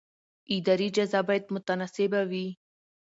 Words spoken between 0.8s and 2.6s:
جزا باید متناسبه وي.